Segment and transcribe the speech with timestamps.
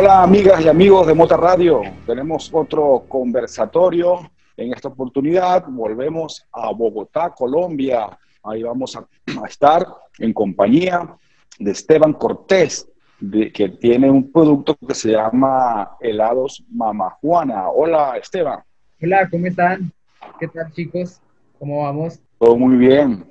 [0.00, 4.30] Hola amigas y amigos de Mota Radio, tenemos otro conversatorio.
[4.56, 8.16] En esta oportunidad volvemos a Bogotá, Colombia.
[8.44, 9.04] Ahí vamos a,
[9.48, 9.84] estar
[10.20, 11.16] en compañía
[11.58, 17.68] de Esteban Cortés, de, que tiene un producto que se llama helados Mama Juana.
[17.68, 18.60] Hola Esteban.
[19.02, 19.90] Hola, ¿cómo están?
[20.38, 21.20] ¿Qué tal chicos?
[21.58, 22.20] ¿Cómo vamos?
[22.38, 23.26] Todo muy bien.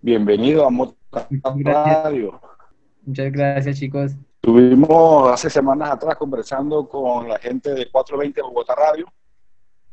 [0.00, 0.96] Bienvenido a Mota
[1.62, 2.40] Radio.
[3.06, 4.16] Muchas gracias chicos.
[4.42, 9.06] Estuvimos hace semanas atrás conversando con la gente de 420 Bogotá Radio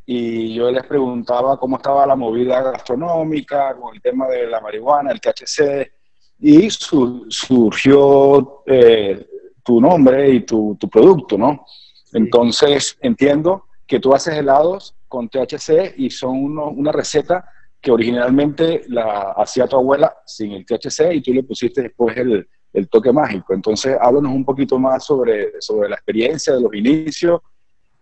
[0.06, 5.12] y yo les preguntaba cómo estaba la movida gastronómica con el tema de la marihuana,
[5.12, 5.92] el THC,
[6.39, 9.28] y surgió eh,
[9.66, 11.66] tu nombre y tu, producto, ¿no?
[12.14, 17.52] Entonces entiendo que tú haces helados con THC y son una receta
[17.82, 22.48] que originalmente la hacía tu abuela sin el THC y tú le pusiste después el,
[22.78, 23.53] el toque mágico.
[23.53, 27.42] Entonces, háblanos un poquito más sobre, sobre la experiencia de los inicios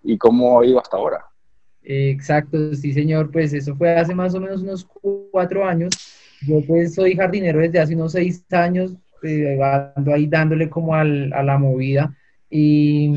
[0.04, 1.26] y cómo ha ido hasta ahora.
[1.82, 4.86] Exacto, sí señor, pues eso fue hace más o menos unos
[5.32, 5.94] cuatro años.
[6.46, 9.58] Yo pues soy jardinero desde hace unos seis años, eh,
[9.96, 12.14] ando ahí dándole como a la movida
[12.50, 13.14] y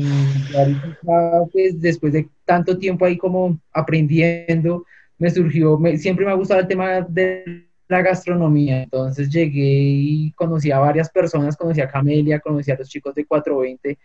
[1.51, 4.85] pues después de tanto tiempo ahí como aprendiendo,
[5.17, 8.83] me surgió, me, siempre me ha gustado el tema de la gastronomía.
[8.83, 13.25] Entonces llegué y conocí a varias personas, conocí a Camelia, conocí a los chicos de
[13.25, 13.97] 420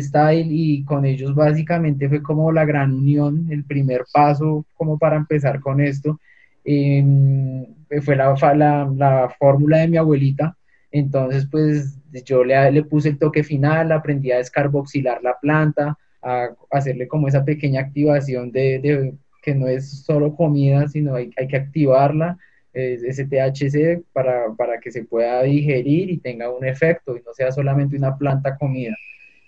[0.00, 5.16] Style y con ellos básicamente fue como la gran unión, el primer paso como para
[5.16, 6.20] empezar con esto.
[6.64, 7.66] Em,
[8.02, 10.56] fue la, la, la fórmula de mi abuelita.
[10.90, 16.48] Entonces, pues yo le, le, puse el toque final, aprendí a descarboxilar la planta, a
[16.70, 21.48] hacerle como esa pequeña activación de, de que no es solo comida, sino hay, hay
[21.48, 22.38] que activarla
[22.74, 27.52] ese THC para, para, que se pueda digerir y tenga un efecto y no sea
[27.52, 28.94] solamente una planta comida.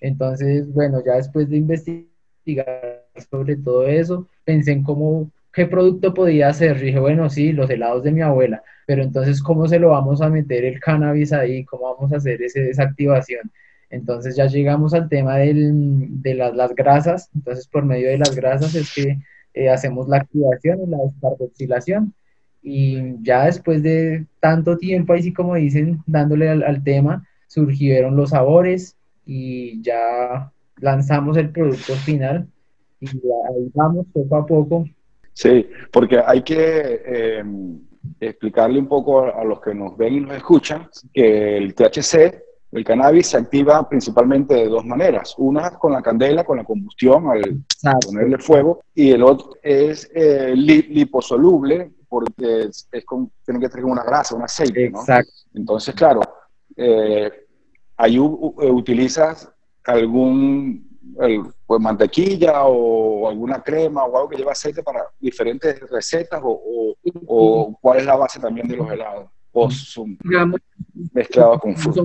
[0.00, 6.48] Entonces, bueno, ya después de investigar sobre todo eso, pensé en cómo, qué producto podía
[6.48, 6.81] hacer.
[6.81, 10.31] dije, bueno, sí, los helados de mi abuela, pero entonces, ¿cómo se lo vamos a
[10.31, 11.65] meter el cannabis ahí?
[11.65, 13.50] ¿Cómo vamos a hacer esa activación?
[13.91, 17.31] Entonces ya llegamos al tema del, de las, las, grasas.
[17.34, 19.19] Entonces, por medio de las grasas es que
[19.54, 22.15] eh, hacemos la activación y la descarboxilación
[22.69, 28.31] y ya después de tanto tiempo, ahí sí como dicen, dándole al, tema, surgieron los
[28.31, 32.49] sabores y ya lanzamos el producto final
[32.99, 34.84] y ahí vamos poco a poco.
[35.32, 37.78] Sí, porque hay que em,
[38.19, 42.84] explicarle un poco a, los que nos ven y nos escuchan que el THC, el
[42.84, 45.37] cannabis, se activa principalmente de dos maneras.
[45.38, 47.62] Una con la candela, con la combustión, al
[48.04, 52.88] ponerle fuego, y el otro es eh, liposoluble, porque es,
[53.44, 55.00] tiene que tener una grasa, un aceite, ¿no?
[55.00, 55.32] Exacto.
[55.54, 56.20] Entonces, claro,
[56.76, 57.30] eh,
[57.96, 59.50] ahí utilizas
[59.84, 60.86] algún
[61.66, 66.96] pues, mantequilla o alguna crema o algo que lleva aceite para diferentes recetas o,
[67.80, 70.18] cuál es la base también de los helados o son
[71.14, 72.02] mezclados con fruta.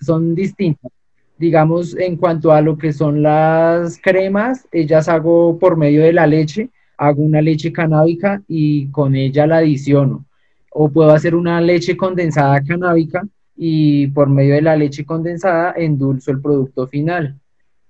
[0.00, 0.92] Son, distintas.
[1.38, 6.26] Digamos, en cuanto a lo que son las cremas, ellas hago por medio de la
[6.26, 10.24] leche hago una leche canábica y con ella la adiciono.
[10.70, 16.30] O puedo hacer una leche condensada canábica y por medio de la leche condensada endulzo
[16.30, 17.38] el producto final.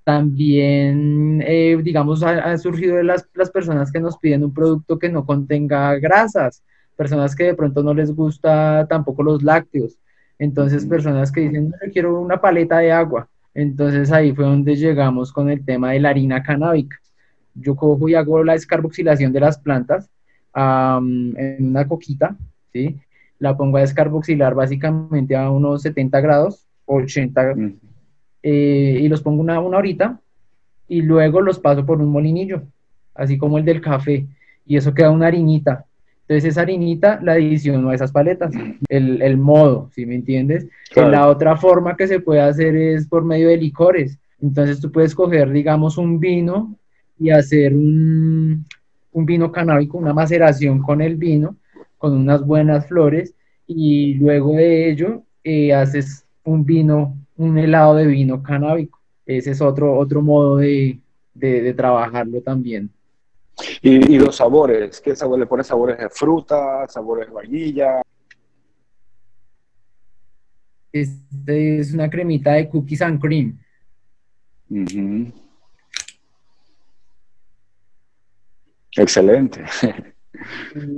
[0.04, 5.08] También, eh, digamos, ha, surgido de las, las, personas que nos piden un producto que
[5.08, 6.62] no contenga grasas,
[6.94, 9.98] personas que de pronto no les gusta tampoco los lácteos.
[10.38, 13.28] Entonces, personas que dicen, no, quiero una paleta de agua.
[13.54, 16.98] Entonces ahí fue donde llegamos con el tema de la harina canábica
[17.54, 20.10] yo cojo y hago la descarboxilación de las plantas
[20.54, 22.36] en una coquita,
[22.72, 22.96] ¿sí?
[23.38, 27.54] La pongo a descarboxilar básicamente a unos 70 grados, 80,
[28.42, 30.20] eh, y los pongo una, una horita,
[30.86, 32.62] y luego los paso por un molinillo,
[33.14, 34.26] así como el del café,
[34.66, 35.84] y eso queda una harinita.
[36.22, 38.54] Entonces esa harinita la adiciono a esas paletas,
[38.88, 40.66] el, el modo, ¿sí me entiendes?
[40.94, 44.18] La otra forma que se puede hacer es por medio de licores.
[44.40, 46.76] Entonces tú puedes coger, digamos, un vino
[47.18, 48.66] y hacer un,
[49.12, 51.56] vino canábico, una maceración con el vino,
[51.98, 53.34] con unas buenas flores,
[53.66, 59.00] y luego de ello eh, haces un vino, un helado de vino canábico.
[59.26, 61.00] Ese es otro, otro modo de,
[61.76, 62.90] trabajarlo también.
[63.80, 65.00] ¿Y, los sabores?
[65.00, 65.66] ¿Qué sabor le pones?
[65.66, 66.86] ¿Sabores de fruta?
[66.88, 68.02] ¿Sabores de vainilla?
[70.92, 73.58] Este es una cremita de cookies and cream.
[78.96, 79.64] Excelente.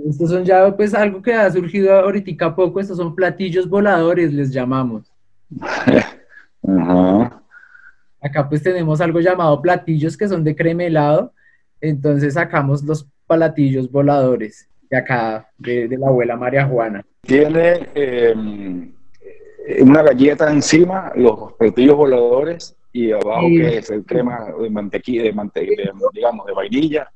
[0.08, 4.52] Estos son ya pues algo que ha surgido ahorita poco, estos son platillos voladores, les
[4.52, 5.12] llamamos.
[6.66, 7.42] Ajá.
[8.20, 11.32] Acá pues tenemos algo llamado platillos que son de crema helado,
[11.80, 17.04] entonces sacamos los platillos voladores de acá, de, la abuela María Juana.
[17.22, 18.92] Tiene em,
[19.80, 25.34] una galleta encima, los platillos voladores, y abajo que es el crema de mantequilla, de,
[26.12, 27.10] digamos, de vainilla.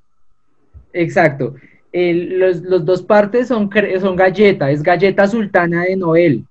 [0.93, 1.55] Exacto.
[1.93, 3.71] los, dos partes son,
[4.01, 6.45] son galleta, es galleta sultana de Noel.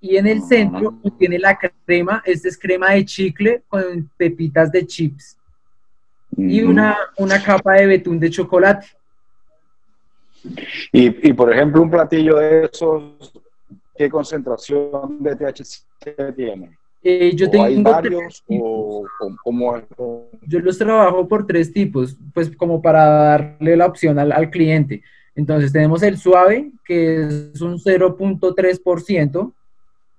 [0.00, 4.86] Y en el centro tiene la crema, esta es crema de chicle con pepitas de
[4.86, 5.38] chips.
[6.36, 8.88] Y una, una capa de betún de chocolate.
[10.92, 13.32] Y, y, por ejemplo, un platillo de esos,
[13.96, 16.76] ¿qué concentración de THC tiene?
[17.06, 19.04] Eh, yo tengo hay varios o,
[19.42, 19.76] como
[20.46, 25.02] Yo los trabajo por tres tipos, pues como para darle la opción al, al cliente.
[25.36, 29.52] Entonces tenemos el suave, que es un 0.3%.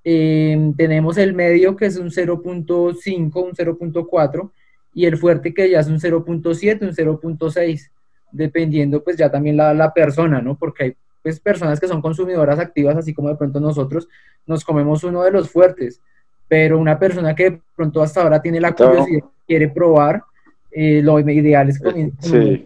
[0.03, 4.51] Eh, tenemos el medio, que es un 0.5, un 0.4.
[4.93, 7.89] Y el fuerte, que ya es un 0.7, un 0.6.
[8.31, 10.55] Dependiendo, pues ya también la, la persona, ¿no?
[10.55, 14.07] Porque hay pues, personas que son consumidoras activas, así como de pronto nosotros
[14.45, 15.99] nos comemos uno de los fuertes
[16.47, 20.23] pero una persona que de pronto hasta ahora tiene la curiosidad, quiere probar,
[20.71, 22.65] eh, lo ideal es con sí.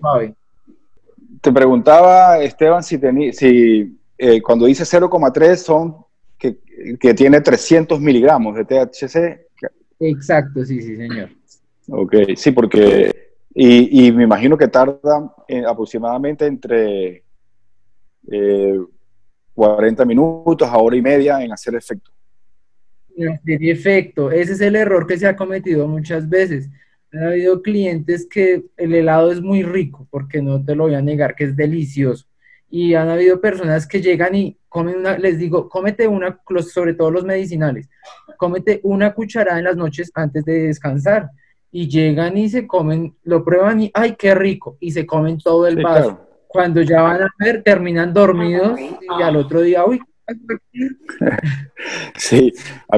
[1.41, 2.99] Te preguntaba, Esteban, si,
[3.31, 5.95] si eh, cuando dice 0,3 son
[6.37, 6.57] que,
[6.99, 9.47] que, tiene 300 miligramos de THC.
[10.01, 11.29] Exacto, sí, sí, señor.
[11.89, 17.23] Ok, sí, porque, y, y me imagino que tarda eh, aproximadamente entre
[19.55, 22.11] 40 minutos a hora y media en hacer efecto
[23.45, 24.31] tiene efecto.
[24.31, 26.69] Ese es el error que se ha cometido muchas veces.
[27.13, 31.01] Ha habido clientes que el helado es muy rico, porque no te lo voy a
[31.01, 32.25] negar, que es delicioso.
[32.69, 36.39] Y han habido personas que llegan y comen una, les digo, cómete una,
[36.71, 37.89] sobre todo los medicinales,
[38.38, 41.30] cómete una cucharada en las noches antes de descansar.
[41.72, 45.68] Y llegan y se comen, lo prueban y, ay, qué rico, y se comen todo
[45.68, 46.27] el vaso.
[46.48, 50.00] Cuando ya van a ver, terminan dormidos y al otro día, uy,
[52.15, 52.51] Sí,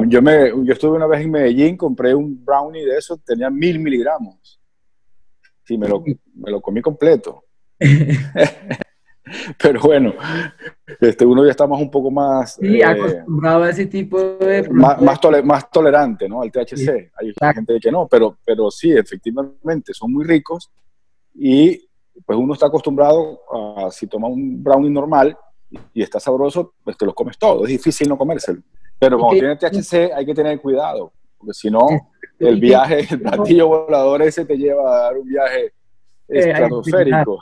[0.07, 3.79] yo, me, yo estuve una vez en Medellín, compré un brownie de eso, tenía mil
[3.79, 4.59] miligramos.
[5.63, 7.45] Sí, me lo, me lo comí completo.
[9.61, 10.13] Pero bueno,
[10.99, 12.55] este, uno ya está más un poco más...
[12.55, 14.67] Sí, eh, acostumbrado a ese tipo de...
[14.69, 16.41] Más, más, tolerante, ¿no?
[16.41, 17.11] Al THC.
[17.15, 20.71] Hay gente que no, pero, pero sí, efectivamente, son muy ricos
[21.33, 21.87] y
[22.25, 25.37] pues uno está acostumbrado a, si toma un brownie normal,
[25.93, 27.63] y está sabroso, pues te lo comes todo.
[27.63, 28.61] Es difícil no comérselo.
[28.99, 31.87] Pero como tiene THC, hay que tener cuidado, porque si no,
[32.37, 35.71] el viaje, el platillo volador ese te lleva a dar un viaje eh,
[36.27, 37.39] estratosférico.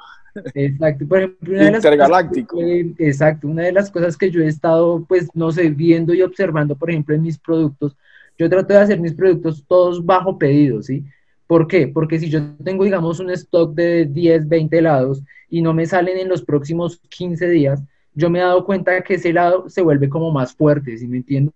[0.53, 2.59] Exacto, por ejemplo, una intergaláctico.
[2.59, 6.13] De las, exacto, una de las cosas que yo he estado, pues, no sé, viendo
[6.13, 7.97] y observando, por ejemplo, en mis productos,
[8.37, 11.03] yo trato de hacer mis productos todos bajo pedido, ¿sí?
[11.45, 11.87] ¿Por qué?
[11.87, 16.17] Porque si yo tengo, digamos, un stock de 10, 20 helados y no me salen
[16.17, 17.83] en los próximos 15 días,
[18.19, 21.17] yo me he dado cuenta que ese helado se vuelve como más fuerte, ¿sí me
[21.17, 21.53] entiendes?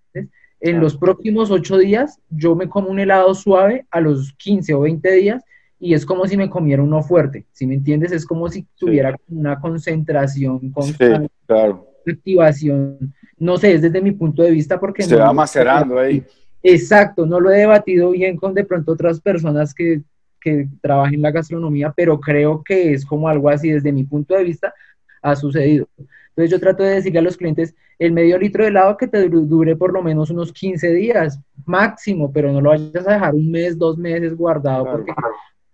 [0.60, 4.80] En los próximos ocho días yo me como un helado suave a los 15 o
[4.82, 5.44] 20 días
[5.78, 8.14] y es como si me comiera uno fuerte, ¿sí me entiendes?
[8.14, 11.86] Es como si tuviera una concentración constante, claro.
[12.08, 15.04] activación, no sé, es desde mi punto de vista porque...
[15.04, 16.24] Se va macerando ahí.
[16.64, 20.02] Exacto, no lo he debatido bien con de pronto otras personas que,
[20.40, 24.34] que trabajan en la gastronomía, pero creo que es como algo así desde mi punto
[24.34, 24.74] de vista
[25.22, 25.88] ha sucedido.
[26.36, 29.30] Entonces yo trato de decirle a los clientes, el medio litro de helado que te
[29.30, 33.52] dure por lo menos unos 15 días máximo, pero no lo vayas a dejar un
[33.52, 35.14] mes, dos meses guardado porque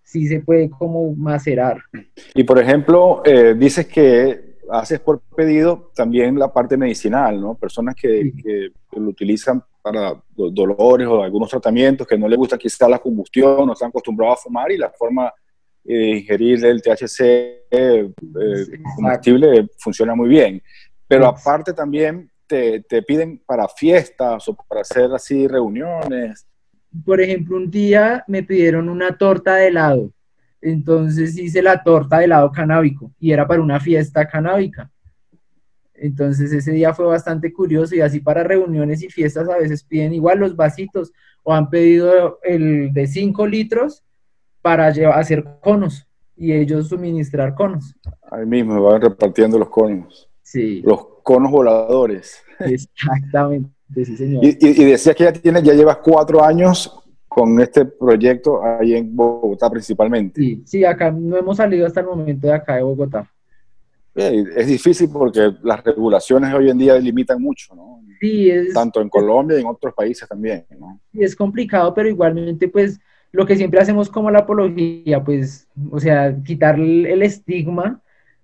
[0.03, 1.77] sí se puede como macerar.
[2.35, 7.55] Y por ejemplo, eh, dices que haces por pedido también la parte medicinal, ¿no?
[7.55, 8.31] Personas que,
[8.91, 13.73] lo utilizan para dolores o algunos tratamientos, que no les gusta quizá la combustión, no
[13.73, 15.31] están acostumbrados a fumar y la forma
[15.91, 17.19] eh, ingerir el THC
[17.71, 18.11] eh,
[18.95, 20.61] combustible funciona muy bien.
[21.07, 26.45] Pero aparte también te, te, piden para fiestas o para hacer así reuniones.
[27.03, 30.13] Por ejemplo, un día me pidieron una torta de helado.
[30.61, 34.91] Entonces hice la torta de helado canábico y era para una fiesta canábica.
[35.95, 40.13] Entonces ese día fue bastante curioso y así para reuniones y fiestas a veces piden
[40.13, 44.03] igual los vasitos o han pedido el de 5 litros
[44.61, 47.95] para llevar, hacer conos y ellos suministrar conos.
[48.31, 50.29] Ahí mismo van repartiendo los conos.
[50.41, 50.81] Sí.
[50.83, 52.41] Los conos voladores.
[52.59, 53.69] Exactamente,
[54.05, 54.43] sí, señor.
[54.45, 59.15] Y, y, decías que ya, tienes, ya llevas cuatro años con este proyecto ahí en
[59.15, 60.41] Bogotá principalmente.
[60.41, 63.31] Sí, sí, acá no hemos salido hasta el momento de acá de Bogotá.
[64.15, 68.01] es difícil porque las regulaciones hoy en día limitan mucho, ¿no?
[68.19, 70.99] Sí, es, tanto en Colombia y en otros países también, ¿no?
[71.13, 72.99] Y es complicado, pero igualmente, pues,
[73.31, 78.01] lo que siempre hacemos como la apología, pues, o sea, quitar el estigma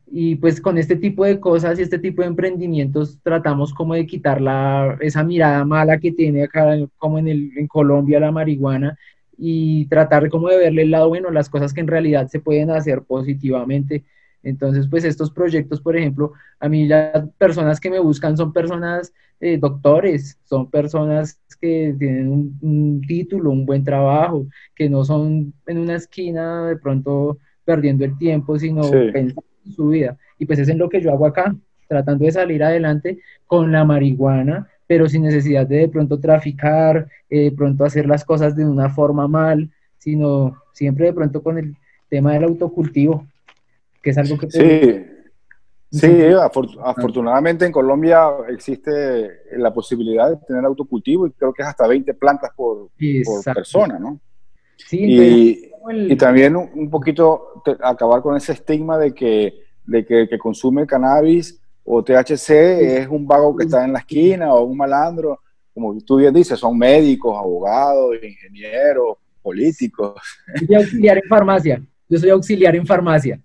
[0.08, 4.06] y pues con este tipo de cosas y este tipo de emprendimientos tratamos como de
[4.06, 8.98] quitar la, esa mirada mala que tiene acá como en, el, en Colombia la marihuana
[9.38, 12.70] y tratar como de verle el lado bueno, las cosas que en realidad se pueden
[12.72, 14.04] hacer positivamente.
[14.46, 19.12] Entonces, pues estos proyectos, por ejemplo, a mí las personas que me buscan son personas
[19.40, 25.78] eh, doctores, son personas que tienen un, título, un buen trabajo, que no son en
[25.80, 30.16] una esquina de pronto perdiendo el tiempo, sino pensando en su vida.
[30.38, 31.56] Y pues es en lo que yo hago acá,
[31.88, 37.46] tratando de salir adelante con la marihuana, pero sin necesidad de de pronto traficar, eh,
[37.46, 41.76] de pronto hacer las cosas de una forma mal, sino siempre de pronto con el
[42.10, 43.26] tema del autocultivo
[44.06, 44.52] que es algo que...
[44.52, 46.24] Sí, sí
[46.84, 49.02] afortunadamente en Colombia existe
[49.58, 52.90] la posibilidad de tener autocultivo y creo que es hasta 20 plantas por,
[53.44, 54.20] persona, ¿no?
[54.78, 55.72] Sí, y,
[56.12, 62.04] y también un, poquito acabar con ese estigma de que, de que consume cannabis o
[62.04, 65.40] THC es un vago que está en la esquina o un malandro.
[65.74, 70.22] Como tú bien dices, son médicos, abogados, ingenieros, políticos.
[70.62, 71.82] Yo soy auxiliar en farmacia.
[72.08, 73.40] Yo soy auxiliar en farmacia.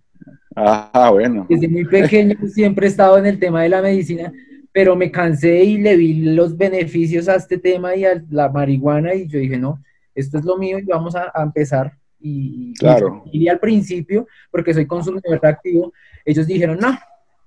[0.56, 1.46] Ah, bueno.
[1.48, 4.32] Desde muy pequeño siempre he estado en el tema de la medicina,
[4.72, 9.14] pero me cansé y le vi los beneficios a este tema y a la marihuana
[9.14, 9.82] y yo dije, no,
[10.14, 11.92] esto es lo mío y vamos a, empezar.
[12.20, 13.22] Y, claro.
[13.32, 15.92] y, al principio, porque soy consumidor activo,
[16.24, 16.98] ellos dijeron, no,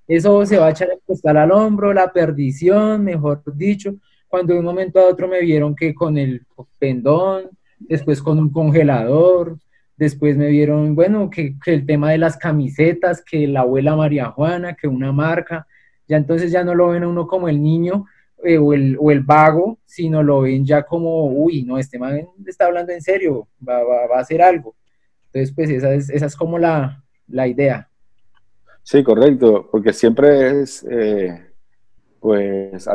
[0.08, 3.94] eso se va a echar el costal al hombro, la perdición, mejor dicho,
[4.28, 6.44] cuando de un momento a otro me vieron que con el
[6.78, 9.56] pendón, después con un congelador,
[9.96, 14.74] Después me vieron, bueno, que, el tema de las camisetas, que la abuela María Juana,
[14.74, 15.66] que una marca,
[16.08, 18.06] ya entonces ya no lo ven a uno como el niño
[18.42, 22.26] eh, o, el, o, el, vago, sino lo ven ya como, uy, no, este man
[22.44, 24.74] está hablando en serio, va, va, a hacer algo.
[25.26, 27.88] Entonces, pues esa es, esa es como la, la idea.
[28.82, 31.40] Sí, correcto, porque siempre es, eh,
[32.20, 32.86] pues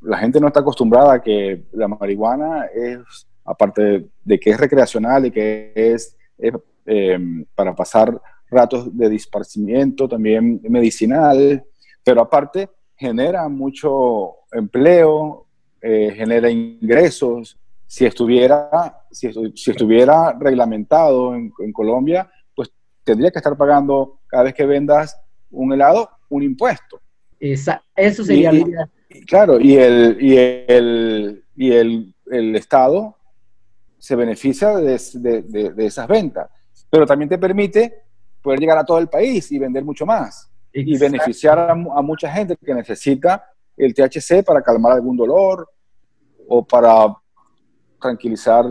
[0.00, 5.26] la gente no está acostumbrada a que la marihuana es, aparte de que es recreacional
[5.26, 7.18] y que es eh,
[7.54, 11.64] para pasar ratos de disparcimiento, también medicinal,
[12.04, 15.46] pero aparte genera mucho empleo,
[15.80, 17.58] eh, genera ingresos.
[17.86, 22.70] Si estuviera, si, estuviera reglamentado en, Colombia, pues
[23.04, 27.00] tendría que estar pagando cada vez que vendas un helado un impuesto.
[27.38, 28.50] Esa, eso sería
[29.26, 33.16] Claro, y el, y el, y el, el Estado
[34.04, 34.94] se beneficia de,
[35.78, 36.50] esas ventas,
[36.90, 38.02] pero también te permite
[38.42, 42.54] poder llegar a todo el país y vender mucho más y beneficiar a, mucha gente
[42.62, 43.46] que necesita
[43.78, 45.66] el THC para calmar algún dolor
[46.46, 47.16] o para
[47.98, 48.66] tranquilizar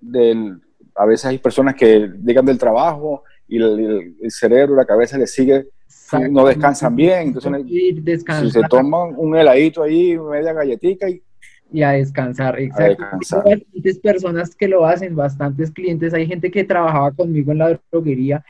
[0.00, 0.60] del,
[0.96, 5.68] a veces hay personas que llegan del trabajo y el, cerebro, la cabeza les sigue,
[6.28, 11.22] no descansan bien, entonces si se toman un heladito ahí, media galletita y
[11.72, 12.58] y a descansar.
[12.60, 13.04] Exacto.
[13.04, 16.14] Hay bastantes personas que lo hacen, bastantes clientes.
[16.14, 18.44] Hay gente que trabajaba conmigo en la droguería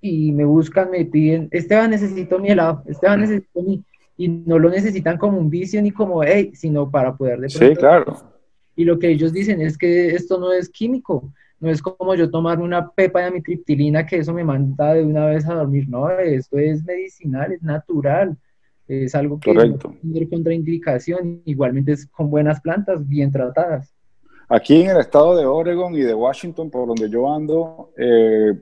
[0.00, 3.82] y me buscan, me piden, Esteban, necesito mi helado, Esteban, necesito mi...
[4.20, 7.76] Y no lo necesitan como un vicio ni como, hey, sino para poder de Sí,
[7.76, 8.16] claro.
[8.74, 12.28] Y lo que ellos dicen es que esto no es químico, no es como yo
[12.28, 16.10] tomar una pepa de amitriptilina que eso me manda de una vez a dormir, no,
[16.10, 18.36] esto es medicinal, es natural
[18.88, 19.94] es algo que Correcto.
[20.02, 23.94] no tiene contraindicación, igualmente es con buenas plantas, bien tratadas.
[24.48, 28.54] Aquí en el estado de Oregon y de Washington, por donde yo ando, eh,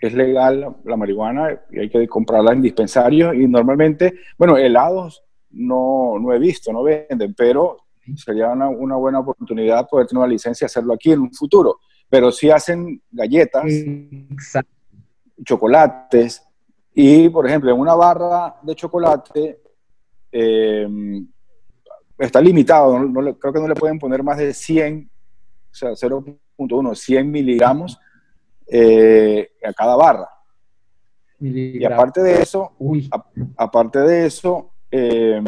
[0.00, 6.18] es legal la, marihuana y hay que comprarla en dispensarios y normalmente, bueno, helados no,
[6.18, 7.78] no he visto, no venden, pero
[8.16, 11.78] sería una, una, buena oportunidad poder tener una licencia y hacerlo aquí en un futuro.
[12.08, 13.64] Pero sí hacen galletas,
[15.44, 16.47] chocolates,
[17.00, 19.60] y, por ejemplo, en una barra de chocolate
[20.32, 20.88] eh,
[22.18, 22.98] está limitado,
[23.38, 25.08] creo que no le pueden poner más de 100,
[25.70, 28.00] o sea, 0.1, 100 miligramos
[28.66, 30.28] eh, a cada barra.
[31.38, 32.72] Y aparte de eso,
[33.56, 35.40] aparte de eso, eh,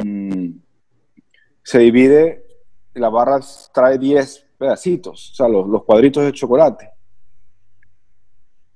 [1.64, 2.47] se divide,
[2.95, 3.40] la barra
[3.75, 6.92] trae 10 pedacitos, o sea, los cuadritos de chocolate.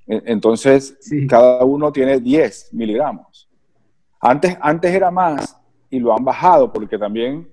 [0.07, 3.49] Entonces, cada uno tiene 10 miligramos.
[4.21, 5.57] Antes, antes era más
[5.91, 7.49] y lo han bajado porque también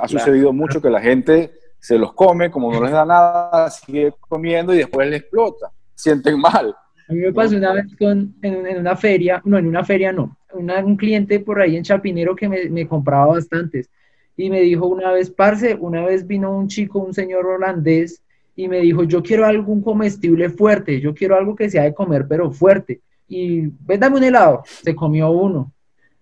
[0.00, 4.12] ha sucedido mucho que la gente se los come, como no les da nada, sigue
[4.20, 5.70] comiendo y después le explota.
[5.94, 6.74] Sienten mal.
[7.08, 10.36] A mí me pasó una vez con, en, una feria, no, en una feria no,
[10.52, 13.88] un cliente por ahí en Chapinero que me, me compraba bastantes
[14.36, 18.22] y me dijo una vez, parce, una vez vino un chico, un señor holandés,
[18.58, 22.26] y me dijo, yo quiero algún comestible fuerte, yo quiero algo que sea de comer,
[22.28, 23.00] pero fuerte.
[23.28, 24.64] Y, ven, dame un helado.
[24.82, 25.72] Se comió uno.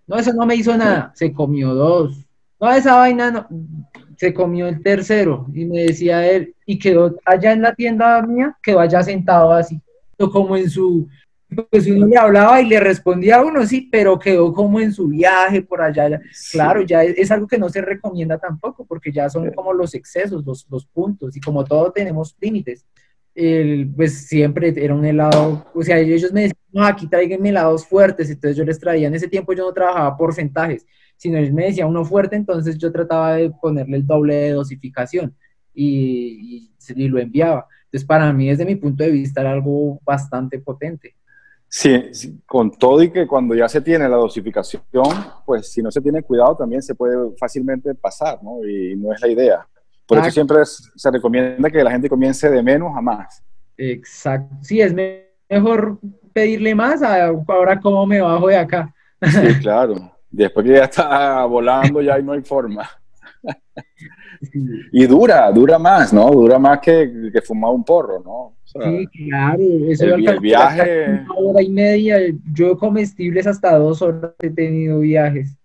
[0.06, 1.12] No, eso no me hizo nada.
[1.14, 2.26] Se comió dos.
[2.60, 3.48] No, esa vaina no.
[4.18, 5.46] Se comió el tercero.
[5.54, 9.80] Y me decía él, y quedó allá en la tienda mía, quedó allá sentado así,
[10.30, 11.08] como en su,
[11.70, 15.08] pues uno le hablaba y le respondía a uno, sí, pero quedó como en su
[15.08, 16.20] viaje por allá.
[16.50, 20.44] Claro, ya es, algo que no se recomienda tampoco, porque ya son como los excesos,
[20.44, 22.84] los, los puntos, y como todo tenemos límites.
[23.94, 28.28] pues siempre era un helado, o sea, ellos me decían, no, aquí traigan helados fuertes,
[28.30, 30.84] entonces yo les traía, en ese tiempo yo no trabajaba porcentajes,
[31.16, 35.34] sino él me decía uno fuerte, entonces yo trataba de ponerle el doble de dosificación
[35.74, 37.66] y, y, y lo enviaba.
[37.84, 41.14] Entonces para mí desde mi punto de vista era algo bastante potente.
[41.68, 44.82] Sí, con todo y que cuando ya se tiene la dosificación,
[45.44, 48.64] pues si no se tiene cuidado también se puede fácilmente pasar, ¿no?
[48.64, 49.66] Y no es la idea.
[50.06, 53.42] Por eso siempre se recomienda que la gente comience de menos a más.
[53.76, 54.54] Exacto.
[54.62, 54.94] Sí, es
[55.50, 55.98] mejor
[56.32, 58.94] pedirle más a ahora cómo me bajo de acá.
[59.20, 60.12] Sí, claro.
[60.30, 62.88] Después que ya está volando, ya no hay forma.
[64.92, 66.30] Y dura, dura más, ¿no?
[66.30, 68.56] Dura más que, que fumar un porro, ¿no?
[68.64, 69.62] sí, claro.
[69.88, 71.06] Eso el, viaje.
[71.08, 72.18] Una hora y media.
[72.52, 75.56] Yo comestibles hasta dos horas he tenido viajes.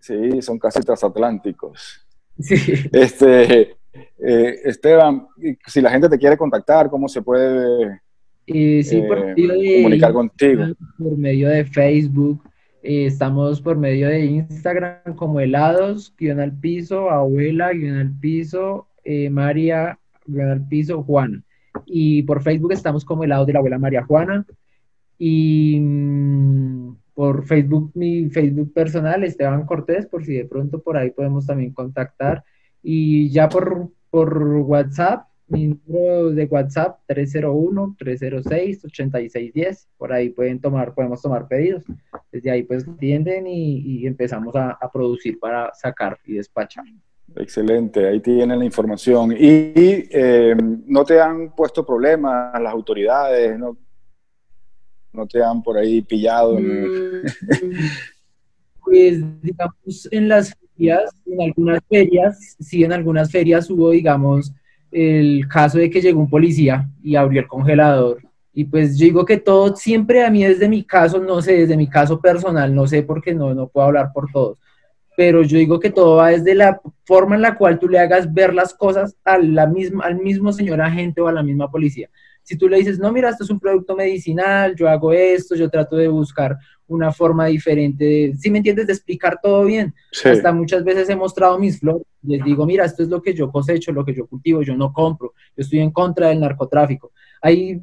[0.00, 2.06] Sí, son casi transatlánticos.
[2.38, 2.54] Sí.
[2.92, 5.26] Este, eh, Esteban,
[5.66, 8.00] si la gente te quiere contactar, ¿cómo se puede
[8.46, 10.64] eh, sí, por eh, comunicar contigo?
[10.98, 12.42] Por medio de Facebook.
[12.82, 18.88] Estamos por medio de Instagram como helados, guion al piso, abuela, guion al piso,
[19.30, 21.42] María, guion al piso, Juana.
[21.86, 24.46] Y por Facebook estamos como el lado de la abuela María Juana.
[25.18, 31.10] Y mm, por Facebook, mi Facebook personal, Esteban Cortés, por si de pronto por ahí
[31.10, 32.44] podemos también contactar.
[32.82, 39.86] Y ya por, por WhatsApp, mi número de WhatsApp 301-306-8610.
[39.98, 41.84] Por ahí pueden tomar, podemos tomar pedidos.
[42.32, 46.86] Desde ahí pues atienden y, empezamos a, a, producir para sacar y despachar.
[47.36, 49.32] Excelente, ahí tienen la información.
[49.32, 53.58] ¿Y eh, no te han puesto problemas las autoridades?
[53.58, 53.76] ¿No,
[55.12, 56.58] no te han por ahí pillado?
[56.58, 57.22] Mm,
[58.84, 64.52] pues digamos en las ferias, en algunas ferias, sí en algunas ferias hubo digamos
[64.90, 68.22] el caso de que llegó un policía y abrió el congelador.
[68.52, 71.76] Y pues yo digo que todo siempre a mí desde mi caso, no sé, desde
[71.76, 74.58] mi caso personal, no sé por qué no, no puedo hablar por todos
[75.20, 78.32] pero yo digo que todo va desde la forma en la cual tú le hagas
[78.32, 82.08] ver las cosas a la misma, al mismo señor agente o a la misma policía.
[82.42, 85.70] Si tú le dices, no, mira, esto es un producto medicinal, yo hago esto, yo
[85.70, 89.94] trato de buscar una forma diferente, si me entiendes, de explicar todo bien.
[90.24, 93.50] Hasta muchas veces he mostrado mis flores, les digo, mira, esto es lo que yo
[93.50, 97.12] cosecho, lo que yo cultivo, yo no compro, yo estoy en contra del narcotráfico.
[97.40, 97.80] Ahí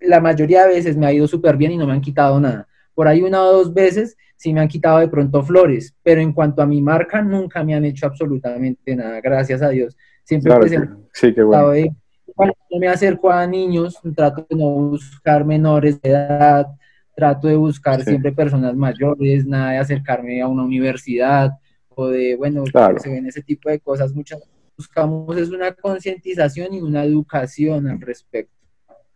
[0.00, 2.66] la mayoría de veces me ha ido súper bien y no me han quitado nada.
[2.94, 6.32] Por ahí una o dos veces sí me han quitado de pronto flores, pero en
[6.32, 9.96] cuanto a mi marca, nunca me han hecho absolutamente nada, gracias a Dios.
[10.24, 10.66] Siempre claro
[11.12, 11.96] sí, qué bueno.
[12.38, 16.68] Cuando me acerco a niños, trato de no buscar menores de edad,
[17.14, 21.50] trato de buscar siempre personas mayores, nada de acercarme a una universidad
[21.94, 22.64] o de, bueno,
[22.98, 24.40] se ven ese tipo de cosas, muchas
[24.76, 28.54] buscamos es una concientización y una educación al respecto.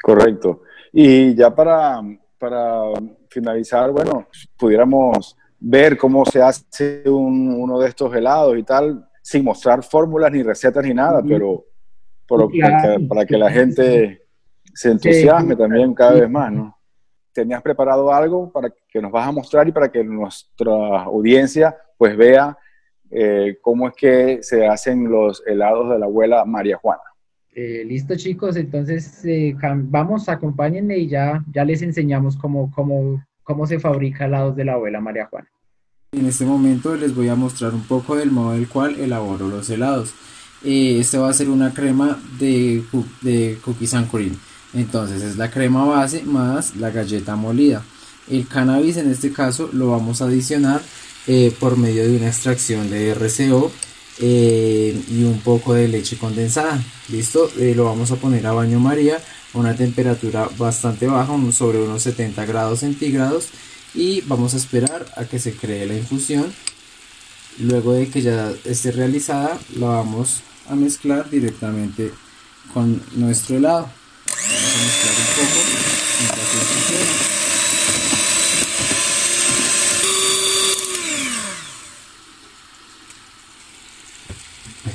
[0.03, 0.63] Correcto.
[0.93, 2.03] Y ya para
[2.43, 2.91] para
[3.29, 4.27] finalizar, bueno,
[4.59, 10.43] pudiéramos ver cómo se hace uno de estos helados y tal, sin mostrar fórmulas ni
[10.43, 11.67] recetas ni nada, pero,
[13.09, 14.23] para, que, la gente
[14.75, 16.77] se entusiasme también cada vez más, ¿no?
[17.33, 22.17] ¿Tenías preparado algo para que nos vas a mostrar y para que nuestra audiencia pues
[22.17, 22.57] vea
[23.11, 27.03] eh, cómo es que se hacen los helados de la abuela María Juana?
[27.55, 33.67] Eh, listo chicos, entonces eh, vamos, acompáñenme y ya, ya les enseñamos cómo, cómo, cómo
[33.67, 35.49] se fabrica helados de la abuela María Juana.
[36.13, 39.69] En este momento les voy a mostrar un poco del modo del cual elaboro los
[39.71, 40.15] helados.
[40.65, 42.85] Eh, va a ser una crema de,
[43.21, 44.37] de cookies and cream.
[44.75, 47.85] Entonces es la crema base más la galleta molida.
[48.31, 50.81] El cannabis en este caso lo vamos a adicionar
[51.61, 53.71] por medio de una extracción de RCO
[54.19, 56.81] eh, y un poco de leche condensada.
[57.09, 59.19] Listo, eh, lo vamos a poner a baño María
[59.55, 63.49] a una temperatura bastante baja, sobre unos 70 grados centígrados
[63.95, 66.53] y vamos a esperar a que se cree la infusión.
[67.59, 72.13] Luego de que ya esté realizada, la vamos a mezclar directamente
[72.73, 73.91] con nuestro helado.
[74.27, 75.83] Vamos a mezclar un poco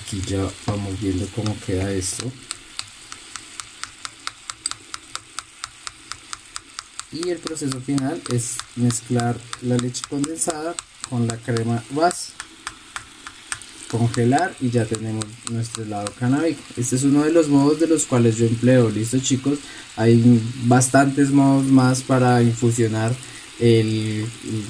[0.07, 2.31] aquí ya vamos viendo cómo queda esto.
[7.11, 10.75] Y el proceso final es mezclar la leche condensada
[11.09, 12.31] con la crema base
[13.89, 16.61] congelar y ya tenemos nuestro helado canábico.
[16.75, 18.89] Este es uno de los modos de los cuales yo empleo.
[18.89, 19.59] Listo chicos,
[19.95, 23.13] hay bastantes modos más para infusionar
[23.59, 24.25] el,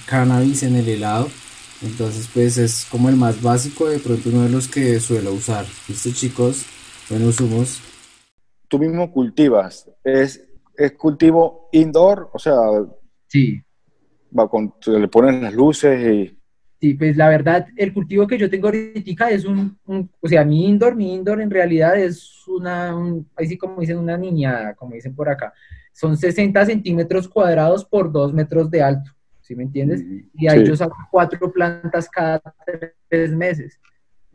[0.06, 1.30] cannabis en el helado.
[1.82, 5.66] Entonces pues es como el más básico, de pronto uno de los que suelo usar.
[5.88, 6.66] Listo chicos,
[7.10, 7.82] buenos humos.
[8.68, 10.44] Tú mismo cultivas, es,
[10.76, 12.56] es cultivo indoor, o sea...
[13.28, 13.62] Sí.
[14.38, 16.37] Va con, le ponen las luces y
[16.80, 19.78] Sí, pues la verdad, el cultivo que yo tengo ahorita es un,
[20.22, 22.96] o sea, mi indoor, mi indoor en realidad es una,
[23.36, 25.54] así como dicen, una niñada, como dicen por acá.
[25.92, 29.10] Son 60 centímetros cuadrados por 2 metros de alto,
[29.42, 30.04] ¿sí me entiendes?
[30.36, 32.40] Y ahí yo saco cuatro plantas cada
[33.10, 33.80] tres meses.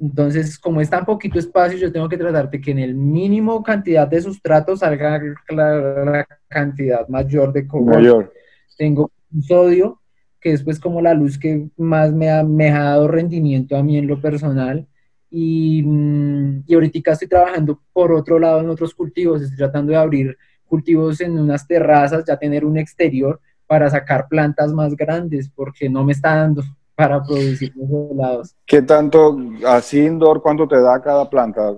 [0.00, 3.62] Entonces, como es tan poquito espacio, yo tengo que tratar de que en el mínimo
[3.62, 7.98] cantidad de sustrato salga la, cantidad mayor de cobre.
[7.98, 8.32] Mayor.
[8.76, 10.01] Tengo un sodio,
[10.42, 13.82] que es pues como la luz que más me ha, me ha dado rendimiento a
[13.82, 14.86] mí en lo personal.
[15.30, 19.98] Y, mm, y ahorita estoy trabajando por otro lado en otros cultivos, estoy tratando de
[19.98, 25.88] abrir cultivos en unas terrazas, ya tener un exterior para sacar plantas más grandes, porque
[25.88, 26.62] no me está dando
[26.94, 28.56] para producir los helados.
[28.66, 31.72] ¿Qué tanto, así indoor, cuánto te da cada planta?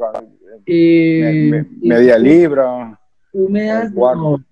[0.67, 2.99] Eh, ¿Media libra?
[3.33, 4.43] Húmedas, no,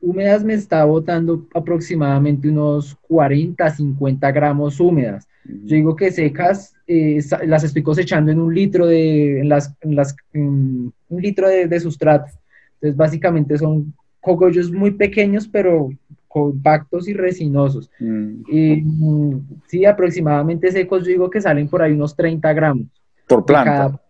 [0.00, 5.28] húmedas me está botando aproximadamente unos 40, 50 gramos húmedas.
[5.44, 10.92] Yo digo que secas eh, las estoy cosechando en un litro de, las, las, un
[11.08, 12.30] litro de, sustrato.
[12.74, 15.90] Entonces básicamente son cogollos muy pequeños, pero
[16.28, 17.90] compactos y resinosos.
[17.98, 18.42] Mm.
[18.48, 22.86] Y, mm, sí, aproximadamente secos, yo digo que salen por ahí unos 30 gramos.
[23.26, 24.00] Por planta.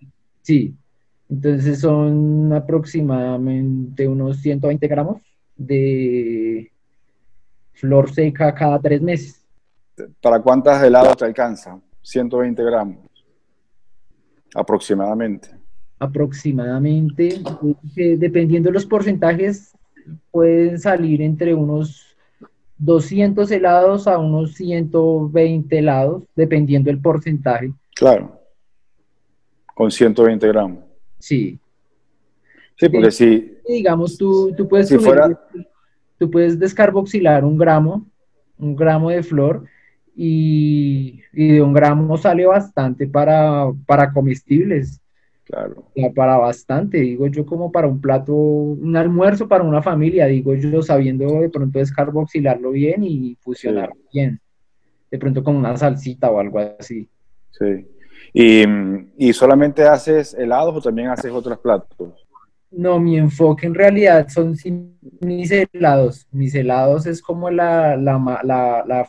[0.43, 0.75] sí.
[1.29, 5.23] Entonces son aproximadamente unos 120 gramos
[5.61, 6.73] de
[7.75, 9.47] flor seca cada tres meses.
[10.21, 11.79] ¿Para cuántas heladas te alcanza?
[12.03, 13.11] 120 gramos
[14.55, 15.51] aproximadamente.
[15.99, 17.43] Aproximadamente,
[17.95, 19.77] dependiendo de los porcentajes,
[20.31, 22.17] pueden salir entre unos
[22.79, 27.73] 200 helados a unos 120 helados, dependiendo del porcentaje.
[27.95, 28.41] Claro,
[29.75, 30.85] con 120 gramos.
[31.19, 31.61] Sí.
[32.81, 33.59] Sí, porque si...
[33.69, 34.89] Digamos, tú, tú puedes...
[36.19, 38.07] Tú puedes descarboxilar un gramo,
[38.59, 39.65] un gramo de flor,
[40.15, 45.01] y, de un gramo sale bastante para, para comestibles.
[45.45, 45.87] Claro.
[46.15, 50.83] Para bastante, digo yo, como para un plato, un almuerzo para una familia, digo yo,
[50.83, 54.39] sabiendo de pronto descarboxilarlo bien y fusionarlo bien.
[55.11, 57.09] De pronto con una salsita o algo así.
[57.51, 57.87] Sí.
[58.35, 58.65] ¿Y,
[59.17, 62.27] ¿Y solamente haces helados o también haces otros platos?
[62.71, 64.57] No, mi enfoque en realidad son
[65.21, 66.27] mis helados.
[66.31, 67.95] Mis helados es como la,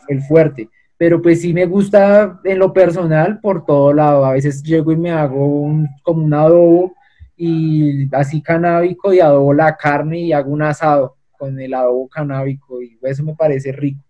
[0.08, 0.68] el fuerte.
[0.96, 4.24] Pero pues sí me gusta en lo personal por todo lado.
[4.24, 6.94] A veces llego y me hago un, como un adobo
[7.36, 12.80] y así canábico y adobo la carne y hago un asado con el adobo canábico
[12.80, 14.02] y eso me parece rico.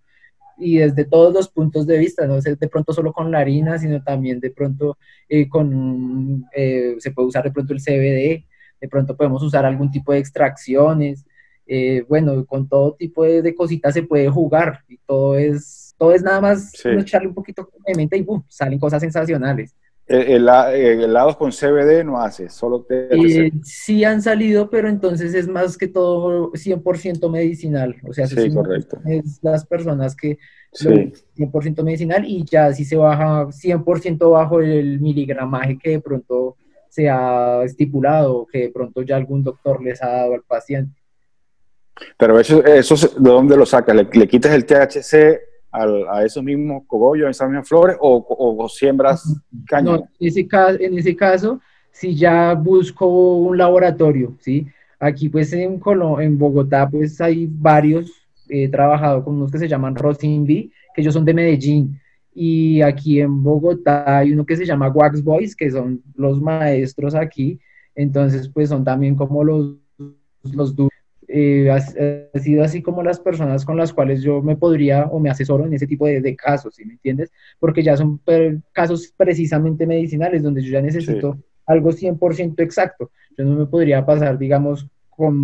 [0.58, 3.78] Y desde todos los puntos de vista, no sé de pronto solo con la harina,
[3.78, 8.44] sino también de pronto eh, con, eh, se puede usar de pronto el CBD,
[8.82, 11.24] de pronto podemos usar algún tipo de extracciones,
[11.66, 16.22] eh, bueno, con todo tipo de, cositas se puede jugar y todo es, todo es
[16.22, 18.42] nada más echarle un poquito de mente y ¡bum!
[18.48, 19.76] salen cosas sensacionales.
[20.08, 23.62] El, helados con CBD no hace, solo THC.
[23.62, 27.94] sí han salido, pero entonces es más que todo 100% medicinal.
[28.06, 28.98] O sea, sí, correcto.
[29.06, 30.38] es las personas que
[30.72, 31.12] sí.
[31.36, 36.56] 100% medicinal y ya si se baja 100% bajo el miligramaje que de pronto
[36.92, 41.00] se ha estipulado que de pronto ya algún doctor les ha dado al paciente.
[42.18, 43.96] Pero eso, eso ¿de dónde lo sacas?
[43.96, 45.40] ¿Le, quitas el THC
[45.72, 49.84] a esos mismos cogollos, a esas mismas flores, o, siembras caña?
[49.84, 54.66] No, en ese, caso, en ese caso, si ya busco un laboratorio, ¿sí?
[55.00, 55.80] Aquí, pues, en,
[56.20, 58.12] en Bogotá, pues, hay varios,
[58.50, 61.98] he trabajado con unos que se llaman Rosinbi, que ellos son de Medellín,
[62.34, 67.14] y aquí en Bogotá hay uno que se llama Wax Boys, que son los maestros
[67.14, 67.58] aquí,
[67.94, 69.76] entonces pues son también como los,
[70.52, 70.74] los
[71.28, 75.30] eh, ha, sido así como las personas con las cuales yo me podría o me
[75.30, 77.30] asesoro en ese tipo de, casos, ¿sí me entiendes?
[77.58, 78.20] Porque ya son
[78.72, 83.10] casos precisamente medicinales donde yo ya necesito algo 100% exacto.
[83.36, 85.34] Yo no me podría pasar, digamos, con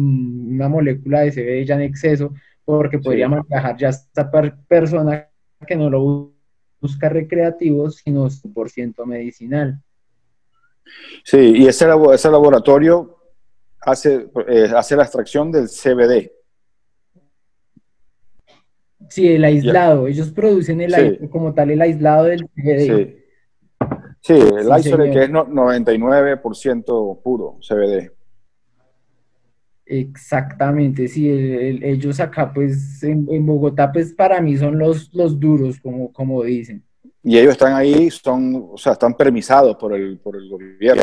[0.55, 4.31] una molécula de CBD ya en exceso, porque podría manejar ya esta
[4.69, 5.27] persona
[5.67, 6.33] que no lo
[6.81, 9.81] busca recreativo, sino 100% medicinal.
[11.25, 13.17] Sí, y ese, ese laboratorio
[13.81, 16.33] hace, eh, hace la extracción del CBD.
[19.11, 20.07] Sí, el aislado.
[20.07, 23.19] Ellos producen el como tal el aislado del CBD.
[24.21, 28.18] Sí, el sí, que es 99% puro CBD.
[29.91, 36.13] Exactamente, sí, ellos acá pues en, Bogotá pues para mí son los, los duros, como,
[36.13, 36.85] como dicen.
[37.23, 41.03] Y ellos están ahí, son, o sea, están permisados por el, por el gobierno.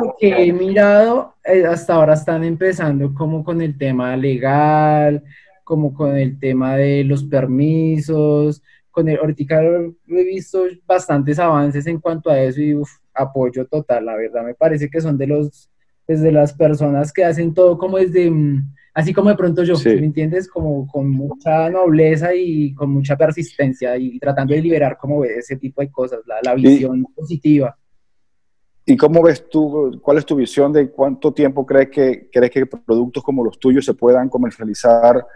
[0.00, 5.22] lo que he mirado, eh, hasta ahora están empezando como con el tema legal,
[5.62, 12.00] como con el tema de los permisos, con el, ahorita he visto bastantes avances en
[12.00, 12.74] cuanto a eso y
[13.12, 15.68] apoyo total, la verdad, me parece que son de los
[16.06, 20.04] desde las personas que hacen todo como desde, mm, así como de pronto yo, ¿me
[20.04, 20.48] entiendes?
[20.48, 25.80] Como con mucha nobleza y con mucha persistencia y tratando de liberar como ese tipo
[25.80, 27.76] de cosas, la, visión positiva.
[28.88, 32.66] ¿Y cómo ves tú, cuál es tu visión de cuánto tiempo crees que, crees que
[32.66, 35.26] productos como los tuyos se puedan comercializar,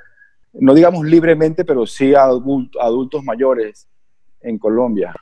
[0.52, 3.88] no digamos libremente, pero sí a adultos, mayores
[4.40, 5.12] en Colombia?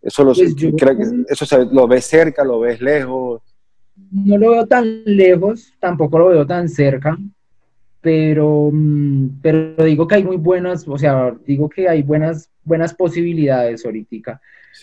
[0.00, 0.54] Eso, lo, pues
[1.28, 3.42] eso lo ves cerca, lo ves lejos
[4.10, 7.18] no lo veo tan lejos, tampoco lo veo tan cerca,
[8.00, 12.94] pero, mm, pero digo que hay muy buenas, o sea, digo que hay buenas, buenas
[12.94, 14.40] posibilidades ahorita.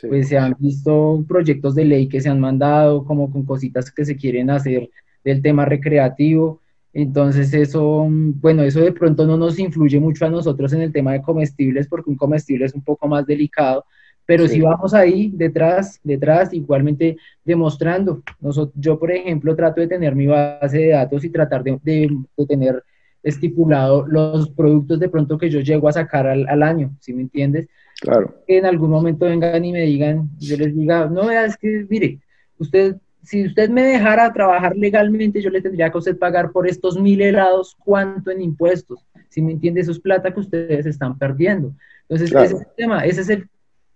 [0.07, 4.05] Pues se han visto proyectos de ley que se han mandado como con cositas que
[4.05, 4.89] se quieren hacer
[5.23, 6.61] del tema recreativo.
[6.93, 10.91] Entonces eso, mm, bueno, eso de pronto no nos influye mucho a nosotros en el
[10.91, 13.85] tema de comestibles porque un comestible es un poco más delicado,
[14.25, 18.21] pero si vamos ahí detrás, detrás, igualmente demostrando.
[18.39, 22.09] Nosotros, yo, por ejemplo, trato de tener mi base de datos y tratar de, de,
[22.47, 22.83] tener
[23.23, 27.21] estipulado los productos de pronto que yo llego a sacar al, al año, ¿sí me
[27.21, 27.67] entiendes?
[27.99, 28.33] Claro.
[28.47, 32.19] Que en algún momento vengan y me digan, yo les diga, no, es que, mire,
[32.57, 36.99] usted, si usted me dejara trabajar legalmente, yo le tendría que usted pagar por estos
[36.99, 39.05] mil helados, ¿cuánto en impuestos?
[39.29, 39.81] ¿Sí me entiende?
[39.81, 41.73] Eso es plata que ustedes están perdiendo.
[42.09, 43.47] Entonces, ese es el tema, ese es el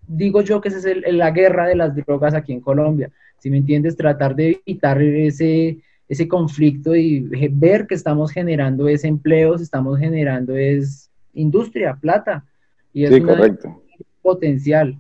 [0.08, 3.10] digo yo que esa es la guerra de las drogas aquí en Colombia.
[3.40, 9.08] Si me entiendes, tratar de evitar ese, ese conflicto y ver que estamos generando ese
[9.08, 12.44] empleo, estamos generando es industria, plata.
[12.94, 13.82] Y es sí, correcto.
[14.22, 14.98] potencial.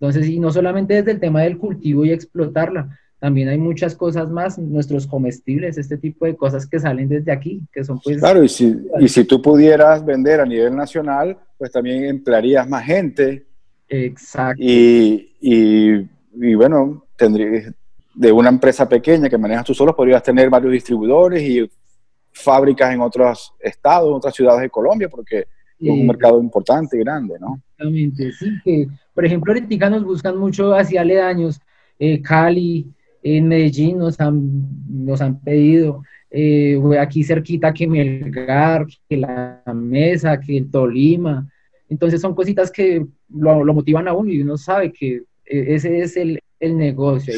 [0.00, 4.30] Entonces, y no solamente desde el tema del cultivo y explotarla, también hay muchas cosas
[4.30, 8.18] más, nuestros comestibles, este tipo de cosas que salen desde aquí, que son pues...
[8.18, 12.82] Claro, y si, y si tú pudieras vender a nivel nacional, pues también emplearías más
[12.82, 13.44] gente,
[13.90, 14.62] Exacto.
[14.62, 17.74] Y, y, bueno, tendría,
[18.14, 21.68] de una empresa pequeña que manejas tú solo, podrías tener varios distribuidores y
[22.32, 25.46] fábricas en otros estados, en otras ciudades de Colombia, porque
[25.80, 27.60] es un mercado importante y grande, ¿no?
[27.70, 31.58] Exactamente, sí, que por ejemplo ahorita nos buscan mucho hacia aledaños,
[31.98, 32.86] eh, Cali,
[33.22, 40.38] en Medellín nos han, nos han pedido, eh, aquí cerquita que Melgar, que La Mesa,
[40.38, 41.50] que el Tolima,
[41.90, 46.16] entonces son cositas que lo, motivan a uno y uno sabe que e, ese es
[46.16, 47.34] el, negocio.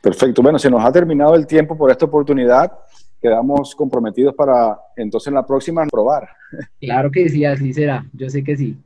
[0.00, 0.40] Perfecto.
[0.40, 2.72] Bueno, se nos ha terminado el tiempo por esta oportunidad.
[3.20, 6.28] Quedamos comprometidos para entonces en la próxima probar.
[6.80, 8.06] Claro que sí, así será.
[8.14, 8.76] Yo sé que sí.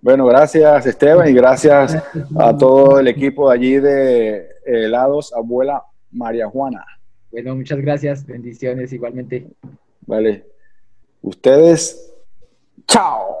[0.00, 2.00] Bueno, gracias Esteban y gracias
[2.38, 6.84] a todo el equipo allí de helados Abuela María Juana.
[7.30, 8.26] Bueno, muchas gracias.
[8.26, 9.46] Bendiciones igualmente.
[10.06, 10.46] Vale.
[11.22, 12.12] Ustedes,
[12.86, 13.40] chao.